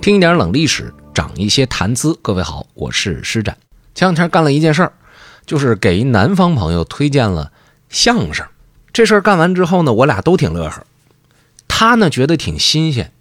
[0.00, 2.18] 听一点冷历史，长一些谈资。
[2.22, 3.58] 各位好，我是施展。
[3.94, 4.94] 前两天干了一件事儿，
[5.44, 7.52] 就是给一南方朋友推荐了
[7.90, 8.46] 相声。
[8.94, 10.86] 这事儿干完之后呢，我俩都挺乐呵。
[11.68, 13.12] 他呢觉得挺新鲜，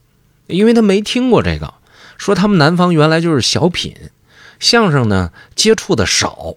[0.47, 1.73] 因为他没听过这个，
[2.17, 3.93] 说他们南方原来就是小品，
[4.57, 6.55] 相声呢接触的少。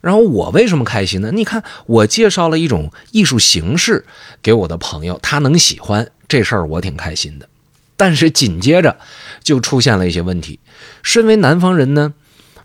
[0.00, 1.32] 然后我为什么开心呢？
[1.32, 4.06] 你看，我介绍了一种艺术形式
[4.40, 7.48] 给我的朋友，他能喜欢这事儿，我挺开心的。
[7.96, 8.98] 但是紧接着
[9.42, 10.58] 就出现了一些问题。
[11.02, 12.14] 身为南方人呢，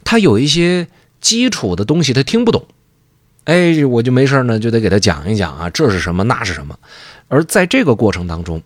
[0.03, 0.87] 他有一些
[1.21, 2.65] 基础的东西他听不懂，
[3.45, 6.77] 哎，我就没事呢，就得给他讲一讲啊，这是什么，那是什么。
[7.27, 8.61] 而在这个过程当中，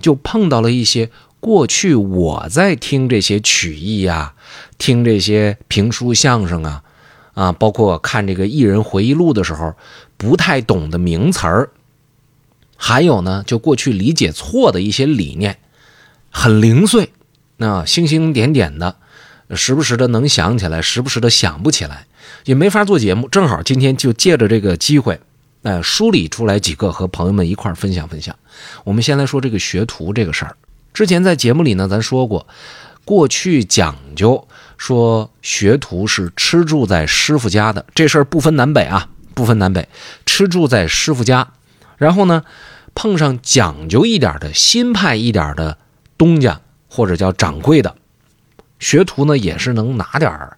[0.00, 4.34] 就碰到了一些过去我在听这些曲艺呀，
[4.78, 6.82] 听这些评书相声啊。
[7.34, 9.72] 啊，包括看这个艺人回忆录的时候，
[10.16, 11.70] 不太懂的名词儿，
[12.76, 15.56] 还有呢，就过去理解错的一些理念，
[16.38, 17.12] 很零碎，
[17.56, 18.94] 那星星点点的，
[19.56, 22.06] 时不时的能想起来，时不时的想不起来，
[22.44, 23.28] 也没法做节目。
[23.28, 25.20] 正好今天就借着这个机会，
[25.62, 28.36] 呃，梳理出来几个和朋友们一块分享分享。
[28.84, 30.56] 我们先来说这个学徒这个事儿。
[30.94, 32.46] 之前在节目里呢，咱说过，
[33.04, 34.46] 过去讲究。
[34.76, 39.88] 说学徒是吃住在师傅家的，这事儿不分南北啊，不分南北，
[40.24, 41.48] 吃住在师傅家。
[41.96, 42.44] 然后呢，
[42.94, 45.78] 碰上讲究一点的新派一点的
[46.18, 47.94] 东家或者叫掌柜的，
[48.78, 50.50] 学徒呢也是能拿点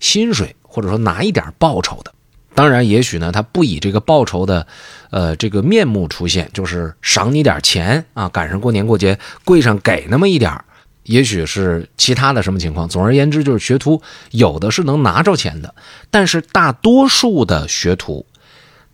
[0.00, 2.12] 薪水或者说拿一点报酬的。
[2.54, 4.66] 当然，也许呢他不以这个报酬的，
[5.10, 10.62] 呃这个面目出现，就是赏你点钱啊，赶上过年过节，柜上给那么一点
[11.04, 15.74] 也许是其他的什么情况，总而言之，就是学徒有的是能拿着钱的，
[16.10, 18.26] 但是大多数的学徒，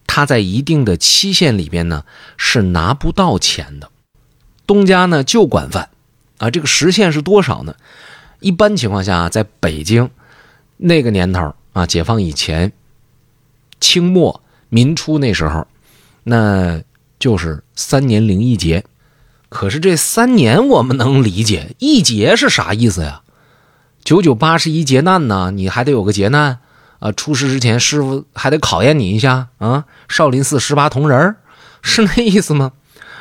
[0.07, 2.05] 他在一定的期限里边呢
[2.37, 3.91] 是拿不到钱的。
[4.67, 5.91] 东家呢就管饭，
[6.39, 7.75] 啊，这个时限是多少呢？
[8.41, 10.11] 一般情况下，在北京
[10.77, 12.73] 那个年头啊，解放以前，
[13.81, 15.67] 清末民初那时候，
[16.25, 16.81] 那
[17.19, 18.85] 就是三年零一节。
[19.49, 23.23] 可是这三年我们能理解，一劫是啥意思呀？
[24.05, 26.61] 九九八十一劫难呢，你还得有个劫难
[26.99, 27.13] 啊！
[27.13, 29.85] 出师之前，师傅还得考验你一下啊！
[30.09, 31.37] 少林寺十八铜人
[31.83, 32.73] 是那意思吗？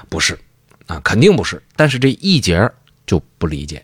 [0.10, 0.38] 不是
[0.86, 1.64] 啊，肯定不是。
[1.76, 2.72] 但是这一劫
[3.08, 3.84] 就不理解。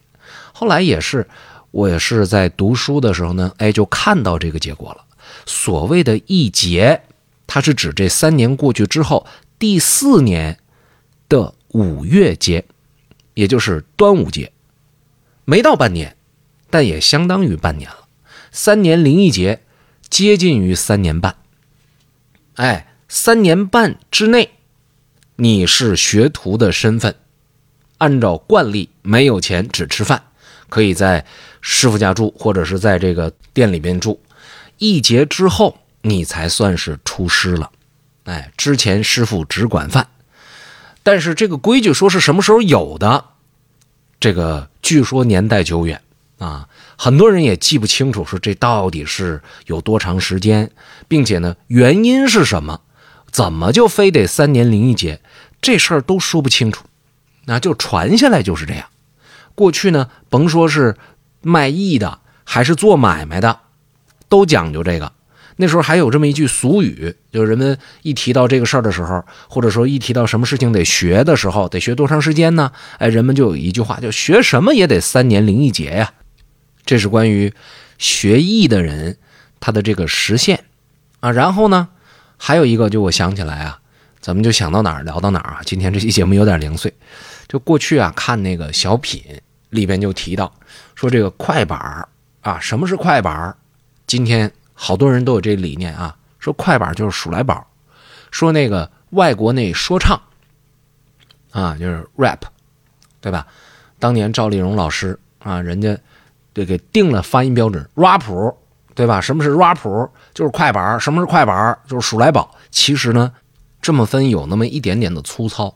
[0.53, 1.27] 后来也是，
[1.71, 5.03] 我也是在读书的时候呢，哎，就看到这个结果了。
[5.47, 7.01] 所谓的一劫，
[7.47, 9.25] 它是指这三年过去之后，
[9.57, 10.59] 第四年
[11.27, 11.55] 的。
[11.73, 12.65] 五月节，
[13.33, 14.51] 也就是端午节，
[15.43, 16.15] 没到半年，
[16.69, 18.05] 但也相当于半年了。
[18.51, 19.63] 三年零一节，
[20.07, 21.35] 接近于三年半。
[22.57, 24.51] 哎，三年半之内，
[25.37, 27.15] 你是学徒的身份，
[28.03, 30.21] 按照惯例，没有钱只吃饭，
[30.67, 31.25] 可以在
[31.61, 34.19] 师傅家住，或者是在这个店里边住。
[34.77, 37.71] 一节之后，你才算是出师了。
[38.25, 40.05] 哎，之前师傅只管饭。
[41.01, 43.23] 但是这个规矩说是什么时候有的？
[44.19, 46.01] 这个据说年代久远
[46.39, 50.69] 啊，很多人也记不清楚，说这到底是有多长时间，
[51.07, 52.81] 并且呢，原因是什么？
[53.31, 55.21] 怎么就非得三年零一节？
[55.61, 56.83] 这事儿都说不清楚，
[57.45, 58.85] 那就传下来就是这样。
[59.55, 60.95] 过去呢，甭说是
[61.41, 63.59] 卖艺的，还是做买卖的，
[64.27, 65.11] 都讲究这个。
[65.57, 72.71] 那时候还有这么一句俗语，就是人们一提到这个事儿的时候，或者说一提到什么事情得学的时候，得学多长时间呢？
[72.97, 76.13] 哎，人们就有一句话，就学什么也得三年零一节呀。
[76.85, 77.53] 这是关于
[77.99, 79.17] 学艺的人
[79.59, 80.63] 他的这个实现
[81.19, 81.31] 啊。
[81.31, 81.89] 然后呢，
[82.37, 83.79] 还有一个，就我想起来啊，
[84.19, 85.61] 咱们就想到哪儿聊到哪儿啊。
[85.63, 86.91] 今天这期节目有点零碎，
[87.53, 89.23] 就过去啊看那个小品
[89.69, 90.51] 里边就提到
[90.95, 92.09] 说这个快板儿
[92.41, 93.55] 啊，什么是快板儿？
[94.07, 94.51] 今天。
[94.75, 97.65] 好多人都有这理念啊，说快板就是数来宝，
[98.31, 100.19] 说那个外国那说唱
[101.51, 102.39] 啊，就是 rap，
[103.21, 103.45] 对吧？
[103.99, 105.95] 当年赵丽蓉老师啊，人家
[106.55, 108.23] 这给定了发音标准，rap，
[108.95, 109.21] 对吧？
[109.21, 109.77] 什么是 rap？
[110.33, 110.99] 就是快板。
[110.99, 111.77] 什么是快板？
[111.87, 112.53] 就是数来宝。
[112.71, 113.31] 其实呢，
[113.79, 115.73] 这么分有那么一点点的粗糙，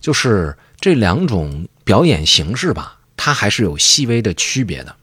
[0.00, 4.94] 就是这两种表演形式吧，它还是有细微的区别的。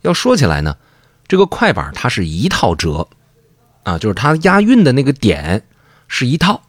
[0.00, 0.74] 要说起来呢。
[1.28, 3.06] 这个快板它是一套折，
[3.84, 5.64] 啊，就是它押韵的那个点
[6.08, 6.60] 是一套。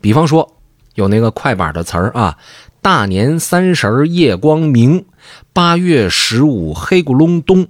[0.00, 0.56] 比方说
[0.94, 2.38] 有那个快板的词儿啊，
[2.80, 5.04] 大年三十夜光明，
[5.52, 7.68] 八月十五黑咕隆咚，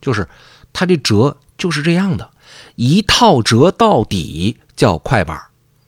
[0.00, 0.26] 就是
[0.72, 2.30] 它这折就是这样的，
[2.76, 5.38] 一套折到底叫快板。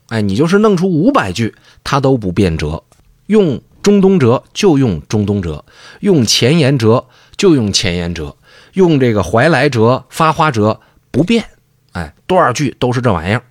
[0.09, 2.83] 哎，你就是弄出五百句，它都不变折，
[3.27, 5.63] 用中东折就用中东折，
[6.01, 7.05] 用前言折
[7.37, 8.35] 就用前言折，
[8.73, 10.81] 用这个怀来折、发花折
[11.11, 11.45] 不变。
[11.93, 13.43] 哎，多少句都是这玩意儿。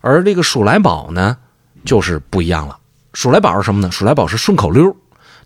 [0.00, 1.36] 而这个数来宝呢，
[1.84, 2.78] 就是不一样了。
[3.12, 3.90] 数来宝是什么呢？
[3.92, 4.96] 数来宝是顺口溜。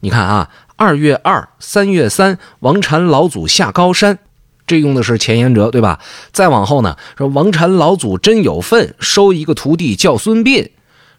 [0.00, 4.18] 你看啊，二月二，三月三，王禅老祖下高山，
[4.66, 6.00] 这用的是前言折，对吧？
[6.32, 10.70] 再往后呢，说王禅老祖真有份，收一个徒弟叫孙膑，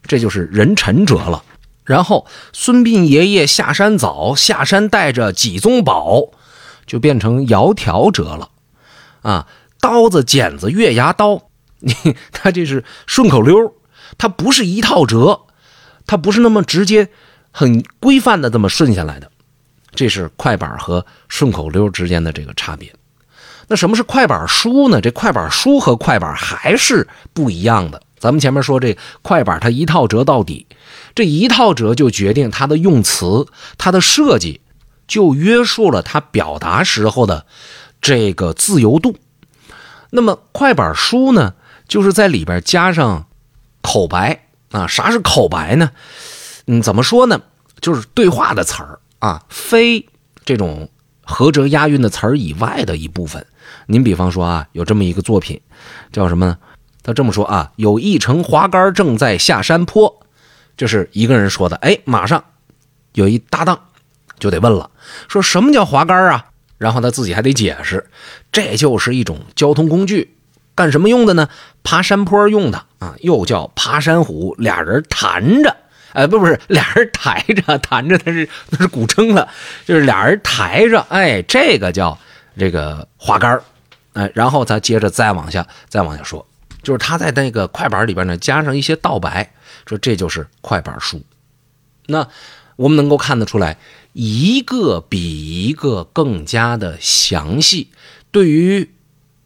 [0.03, 1.43] 这就是人臣折了。
[1.87, 6.21] 然后孙膑爷爷下山早，下山带着几宗宝，
[6.85, 8.49] 就变成窈窕折了。
[9.21, 9.47] 啊，
[9.79, 11.49] 刀子、剪子、月牙刀，
[11.79, 11.93] 你
[12.33, 13.73] 他这是顺口溜，
[14.17, 15.45] 它不是一套折，
[16.05, 17.09] 它不是那么直接。
[17.49, 19.31] 很规范的这么顺下来的，
[19.95, 22.93] 这是快板和顺口溜之间的这个差别。
[23.67, 25.01] 那什么是快板书呢？
[25.01, 27.99] 这快板书和快板还是不一样的。
[28.19, 30.67] 咱们前面说这快板它一套折到底，
[31.17, 33.47] 这一套折就决定它的用词、
[33.79, 34.61] 它的设计，
[35.07, 37.47] 就约束了它表达时候的
[37.99, 39.17] 这个自由度。
[40.11, 41.55] 那么快板书呢，
[41.87, 43.25] 就是在里边加上
[43.81, 44.85] 口白啊。
[44.85, 45.89] 啥是口白呢？
[46.67, 47.41] 嗯，怎么说呢？
[47.81, 50.07] 就是对话的词儿啊，非
[50.45, 50.87] 这种
[51.23, 53.43] 合辙押韵的词儿以外的一部分。
[53.87, 55.59] 您比方说啊，有这么一个作品，
[56.11, 56.59] 叫什么呢？
[57.01, 60.19] 他这么说啊：“有一乘滑竿正在下山坡。”
[60.77, 61.75] 就是一个人说的。
[61.77, 62.43] 哎，马上
[63.13, 63.77] 有一搭档
[64.39, 64.89] 就得问了，
[65.27, 66.45] 说什么叫滑竿啊？
[66.77, 68.07] 然后他自己还得解释，
[68.51, 70.37] 这就是一种交通工具，
[70.75, 71.49] 干什么用的呢？
[71.83, 75.75] 爬山坡用的啊，又叫爬山虎，俩人弹着。
[76.13, 79.47] 哎，不不是， 俩人抬着弹着，那是那是古筝了，
[79.85, 82.17] 就是俩人抬着，哎，这个叫
[82.57, 83.59] 这个滑杆
[84.13, 86.45] 哎，然后他接着再往下，再往下说，
[86.81, 89.51] 就是他在那个快板里边呢加上一些道白，
[89.85, 91.21] 说这就是快板书。
[92.07, 92.27] 那
[92.75, 93.77] 我们能够看得出来，
[94.13, 97.89] 一个比一个更加的详细，
[98.31, 98.89] 对于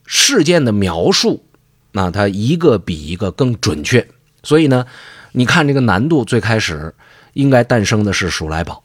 [0.06, 1.45] 事件的描述，
[1.92, 4.07] 那它一个比一个更准确，
[4.44, 4.86] 所以呢。
[5.33, 6.94] 你看这个难度，最开始
[7.36, 8.83] 应该诞生的是数来宝，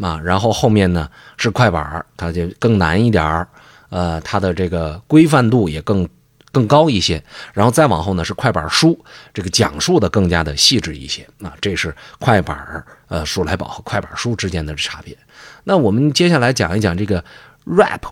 [0.00, 3.46] 啊，然后后面呢是快板它就更难一点儿，
[3.90, 6.08] 呃，它的这个规范度也更
[6.52, 9.04] 更高一些，然后再往后呢是快板书，
[9.34, 15.16] 这个讲述的更加的细致一些，啊，这是快板呃数来宝和快板书之间的差别。
[15.64, 17.24] 那我们接下来讲一讲这个
[17.64, 18.02] rap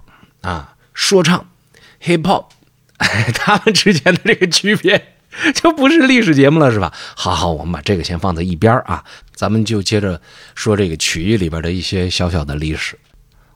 [0.40, 1.48] 啊，说唱
[2.02, 2.46] hip hop，
[3.34, 5.14] 他们之间的这个区别。
[5.54, 6.92] 就不是历史节目了，是吧？
[7.14, 10.20] 好好，我们把这个先放在一边啊，咱们就接着
[10.56, 12.98] 说这个曲艺里边的一些小小的历史。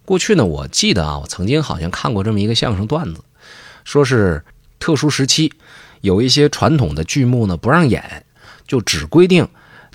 [0.04, 3.25] 过去呢，我记得啊，我曾经好像看过这么一个相声段子，
[3.82, 4.44] 说是
[4.84, 5.54] 特殊时期
[6.02, 8.26] 有一些传统的剧目呢不让演，
[8.69, 9.48] 就只规定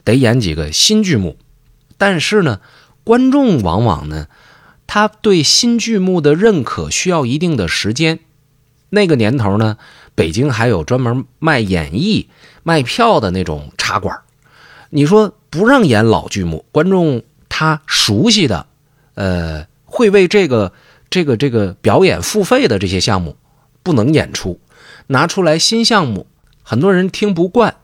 [0.03, 1.37] 得演几个新剧目。
[1.99, 2.59] 但是呢，
[3.03, 4.25] 观众往往呢，
[4.87, 8.17] 他对新剧目的认可需要一定的时间。
[8.89, 9.77] 那个年头呢。
[10.15, 12.27] 北京还有专门卖演艺、
[12.63, 14.19] 卖票的那种茶馆
[14.89, 18.67] 你说不让演老剧目，观众他熟悉的，
[19.13, 20.73] 呃，会为这个、
[21.09, 23.37] 这个、这个表演付费的这些项目
[23.81, 24.59] 不能演出，
[25.09, 26.25] 拿出来新项目，
[26.63, 27.75] 很多人听不惯，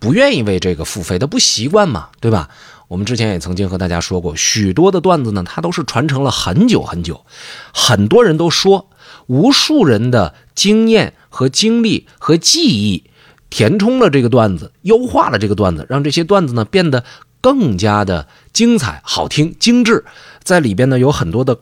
[0.00, 2.48] 不愿意为这个付费，他不习惯嘛，对吧？
[2.88, 7.24] 我们之前也曾经和大家说过，许多的段子呢，它都是传承了很久很久，
[7.72, 8.88] 很多人都说，
[9.26, 11.14] 无数人的经验。
[11.30, 13.04] 和经历和记忆
[13.50, 17.04] 填充了这个段子，优化了这个段子，让这些段子呢变得
[17.42, 20.04] 更加的精彩、好听、精致。
[20.42, 21.60] 在里边呢有很多的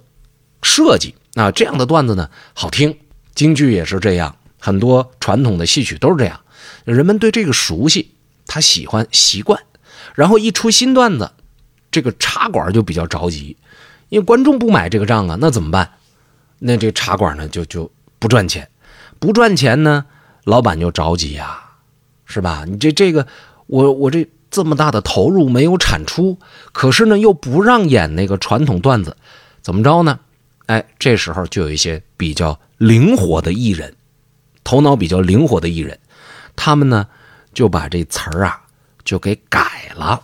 [0.63, 2.97] 设计啊，这样的段子呢好听。
[3.35, 6.41] 京剧也是这样，很多传统的戏曲都是这样。
[6.85, 8.11] 人们对这个熟悉，
[8.49, 9.63] 他喜欢习惯，
[10.17, 11.31] 然后一出新段子，
[11.93, 13.57] 这个茶馆就比较着急，
[14.09, 15.93] 因为观众不买这个账啊，那怎么办？
[16.59, 18.69] 那这茶馆呢就就不赚钱。
[19.21, 20.05] 不赚钱呢，
[20.43, 21.61] 老板就着急呀，
[22.25, 22.65] 是吧？
[22.67, 23.25] 你这这个，
[23.69, 26.41] 我我这这么大的投入没有产出，
[26.73, 29.17] 可是呢又不让演那个传统段子，
[29.63, 30.19] 怎么着呢？
[30.67, 33.95] 哎，这时候就有一些比较灵活的艺人，
[34.67, 36.01] 头脑比较灵活的艺人，
[36.57, 37.07] 他们呢
[37.55, 38.63] 就把这词儿啊
[39.05, 40.23] 就给改了，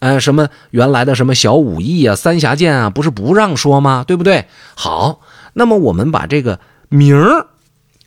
[0.00, 4.04] 呃，什么原来的什么小武艺啊、三峡剑啊，不是不让说吗？
[4.04, 4.46] 对不对？
[4.74, 5.20] 好，
[5.52, 7.46] 那么我们把这个名儿。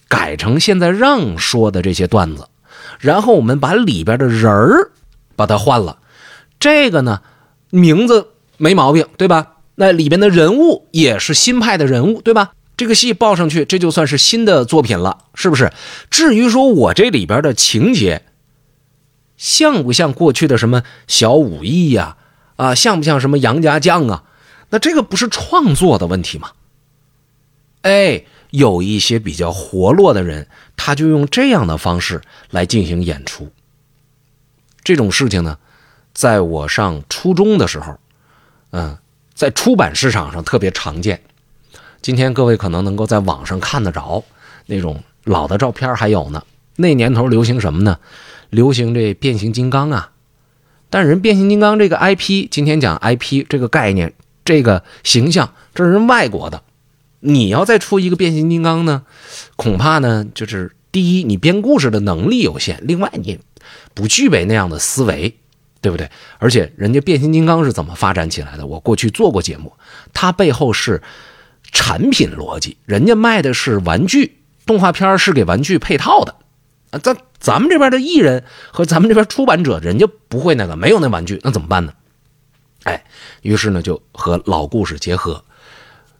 [0.07, 2.47] 改成现在让说的这些段子，
[3.00, 4.91] 然后我们把里边的人儿
[5.35, 5.97] 把它换了，
[6.59, 7.21] 这个呢
[7.71, 9.53] 名字没毛病，对吧？
[9.74, 12.51] 那里边的人物也是新派的人物，对吧？
[12.77, 15.72] 这个戏报上去，这就算是新的作品了，是不是？
[16.10, 18.24] 至于说我这里边的情节
[19.38, 22.17] 像不像过去的什么小武艺呀，
[22.58, 24.24] 啊，像不像什么杨家将啊？
[24.70, 26.51] 那这个不是创作的问题吗？
[27.84, 33.51] 哎，有一些比较活络的人，他就用这样的方式来进行演出。
[34.84, 35.58] 这种事情呢，
[36.13, 37.98] 在我上初中的时候，
[38.72, 38.98] 嗯，
[39.34, 41.22] 在出版市场上特别常见。
[42.05, 44.24] 今天各位可能能够在网上看得着
[44.67, 46.43] 那种老的照片，还有呢。
[46.75, 47.97] 那年头流行什么呢？
[48.51, 50.12] 流行这变形金刚啊。
[50.91, 54.13] 但人变形金刚这个 IP，今天讲 IP 这个概念，
[54.45, 56.62] 这个形象，这是人外国的。
[57.21, 59.01] 你要再出一个变形金刚呢，
[59.55, 63.39] 恐怕呢，就是第一，你编故事的能力有限；另外，你
[63.95, 65.35] 不具备那样的思维，
[65.81, 66.07] 对不对？
[66.38, 68.67] 而且人家变形金刚是怎么发展起来的？
[68.67, 69.74] 我过去做过节目，
[70.13, 71.01] 它背后是
[71.75, 76.34] 产品逻辑，人家卖的是玩具，动画片是给玩具配套的。
[76.91, 81.94] 啊，咱咱们这边的艺人和咱们这边出版者，人家不会那个，没有那玩具，那怎么办呢？
[82.86, 83.03] 哎，
[83.41, 85.44] 于是呢，就和老故事结合，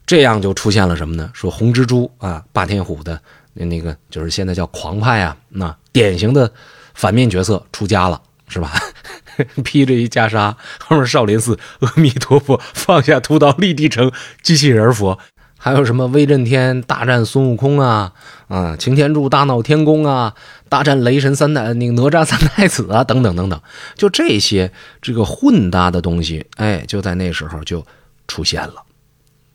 [0.06, 1.32] 这样就出现了什么呢？
[1.34, 3.20] 说红蜘蛛啊，霸天虎的
[3.54, 6.52] 那那个，就是现在叫狂派啊，那典型的
[6.94, 8.74] 反面角色出家了，是吧？
[9.64, 15.20] 披着一袈裟，后面少林寺，阿弥陀佛，放下屠刀立地成，机器人佛。
[15.66, 18.14] 还有什么威震天大战孙悟空啊，
[18.48, 20.36] 啊，擎天柱大闹天宫啊，
[20.70, 23.60] 大战雷神三太那个哪吒三太子啊，等等等等，
[23.96, 27.84] 就这些这个混搭的东西，哎，就在那时候就
[28.28, 28.76] 出现了。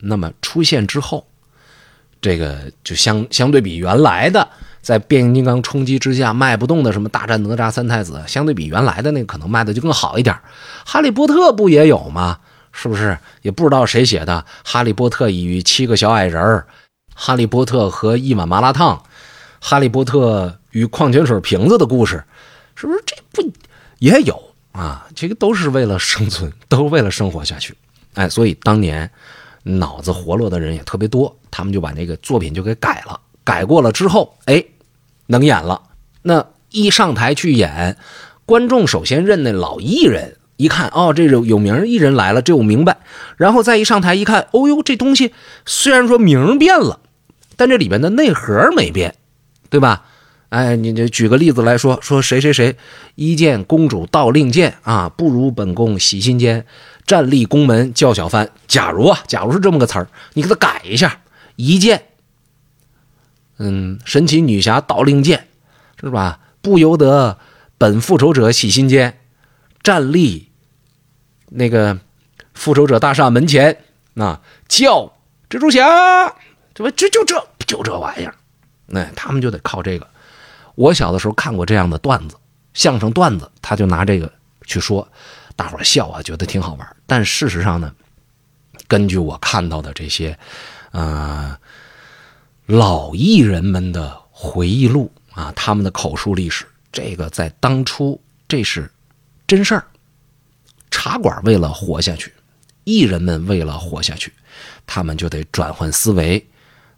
[0.01, 1.29] 那么出现之后，
[2.21, 4.49] 这个就相相对比原来的
[4.83, 10.37] 在变形金刚冲击之下卖不动的什么大战哪吒三太子，相对比原来的那个可能卖的就更好一点。
[10.85, 12.41] 哈利波特不也有吗？
[12.73, 16.67] 是不是也不知道谁写的《哈利波特与七个小矮人儿》
[17.15, 18.97] 《哈利波特和一碗麻辣烫》
[19.61, 22.17] 《哈利波特与矿泉水瓶子的故事》？
[22.81, 23.53] 是不是这不
[23.99, 25.07] 也有啊？
[25.15, 27.75] 这个都是为了生存，都为了生活下去。
[28.15, 29.11] 哎，所以当年
[29.65, 33.21] 脑子活络的人也特别多，他们就把那个作品就给改了。
[33.45, 34.65] 改过了之后，哎，
[35.27, 35.83] 能演了。
[36.23, 37.99] 那一上台去演，
[38.47, 40.39] 观众首先认那老艺人。
[40.61, 42.99] 一看哦，这有有名艺人来了，这我明白。
[43.39, 45.33] 然后再一上台一看，哦呦，这东西
[45.65, 47.01] 虽然说名变了，
[47.57, 49.15] 但这里边的内核没变，
[49.71, 50.05] 对吧？
[50.51, 52.77] 哎，你你举个例子来说，说谁谁谁，
[53.15, 56.67] 一见公主到令箭啊，不如本宫洗心间，
[57.07, 58.51] 站立宫门叫小番。
[58.69, 61.21] 假如啊，假如是这么个词儿，你给他改一下，
[61.57, 62.03] 一见，
[63.59, 65.47] 嗯，神奇女侠到令箭，
[65.99, 66.41] 是吧？
[66.61, 67.39] 不由得
[67.79, 69.21] 本复仇者洗心间，
[69.83, 70.50] 站立。
[71.51, 71.99] 那个
[72.55, 73.77] 复仇者大厦门前，
[74.15, 75.13] 那叫
[75.49, 76.35] 蜘蛛侠，
[76.73, 78.35] 这不这就这就这玩意儿，
[78.87, 80.07] 那他们就得靠这个。
[80.77, 82.37] 我小的时候看过这样的段子，
[82.73, 84.33] 相声段子，他就拿这个
[84.65, 85.07] 去说，
[85.57, 86.97] 大伙笑啊，觉得挺好玩。
[87.07, 87.93] 但事实上呢，
[88.87, 90.39] 根据我看到的这些，
[90.93, 91.59] 呃，
[92.67, 98.91] 老艺人们的回忆录啊，他们的口述历史，这个在当初这是
[99.47, 99.85] 真事儿。
[101.03, 102.31] 茶馆为了活下去，
[102.85, 104.31] 艺人们为了活下去，
[104.87, 106.47] 他们就得转换思维，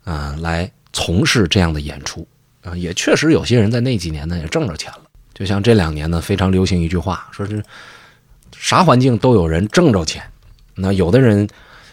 [0.03, 2.27] 啊，来从事这样的演出，
[2.65, 5.03] 啊，也确实有些人在那几年呢也挣着钱了。
[5.33, 7.63] 就像这两年呢，非常流行一句话，说是
[8.59, 10.21] 啥环境都有人挣着钱。
[10.75, 11.49] 那有的人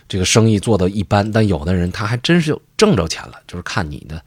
[0.08, 4.20] 这个生意做的一般，但有的人他还真是挣着钱了，就是看你的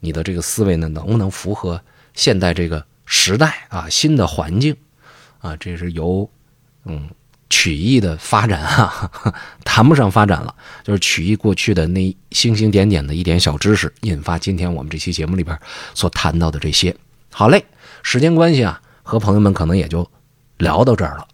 [0.00, 1.80] 你的这个思维呢能不能符合
[2.14, 4.76] 现代这个时代啊新的环境
[5.38, 6.28] 啊，这是由
[6.82, 7.08] 嗯。
[7.50, 9.10] 曲艺的发展啊，
[9.64, 15.58] 谈不上发展了，就是曲艺过去的那星星点点的一点小知识，引发今天我们这期节目里边
[15.94, 16.94] 所谈到的这些。
[17.30, 17.64] 好嘞，
[18.02, 20.08] 时间关系啊，和朋友们可能也就
[20.58, 21.26] 聊到这儿了。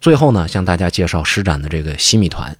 [0.00, 2.56] 最后呢，向大家介绍施展的这个新米团，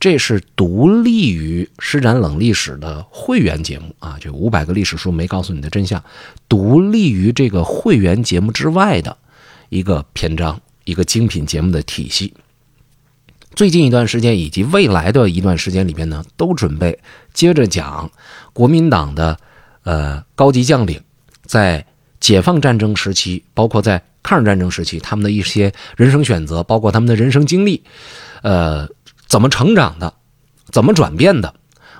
[0.00, 6.02] 这是独立于施展冷历史的会员节目啊，就五百个历史书没告诉你的真相，
[6.48, 9.16] 独立于这个会员节目之外的
[9.68, 12.32] 一个篇章，一个精品节目的体系。
[13.56, 17.00] 最近一段时间以及未来的一段时间里边呢，都准备
[17.32, 18.10] 接着讲
[18.52, 19.38] 国民党的
[19.82, 21.00] 呃高级将领
[21.46, 21.86] 在
[22.20, 27.82] 解放战争时期，包括在抗日战争时期，他们的一些人生选择，包括他们的人生经历，
[28.42, 28.86] 呃，
[29.26, 30.12] 怎么成长的，
[30.70, 31.54] 怎么转变的，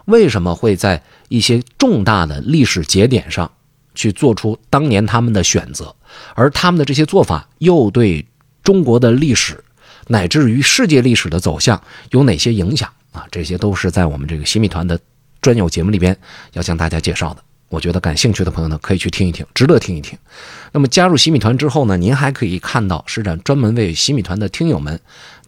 [0.05, 3.51] 为什么会在一些重大的历史节点上
[3.95, 5.97] 去做出当年他们的选择，
[6.35, 8.27] 而他们的这些做法又对
[8.63, 9.65] 中国的历史。
[10.07, 13.27] 乃至于世界历史的走向有哪些影响啊？
[13.31, 14.99] 这些都是在我们这个新米团的
[15.41, 16.17] 专有节目里边
[16.53, 17.43] 要向大家介绍的。
[17.69, 20.17] 我觉得感兴趣的朋友呢，可以去听一听，值得听一听。
[20.71, 25.01] 那么加入洗米团之后呢，您还可以看到施展专门为洗米团的听友们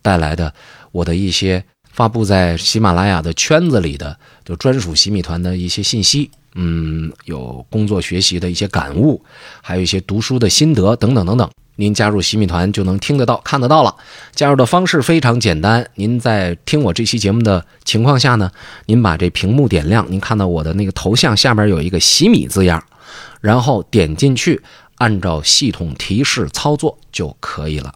[0.02, 0.52] 带来的
[0.90, 6.28] 我的一些发布在喜马拉雅的圈子里的就专属洗米团的一些信息。
[6.54, 9.24] 嗯，有工作学习的一些感悟，
[9.62, 11.48] 还有一些读书的心得等等等等。
[11.80, 13.94] 您加入洗米团就能听得到、看得到了。
[14.34, 18.50] 加入的方式非常简单，您在听我这期节目的情况下呢，
[18.86, 22.82] 您把这屏幕点亮，您看到我的那个头像下面有一个“洗米”字样，
[23.40, 24.60] 然后点进去，
[24.96, 27.94] 按照系统提示操作就可以了。